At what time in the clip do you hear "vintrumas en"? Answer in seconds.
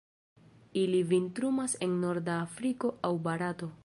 1.11-1.93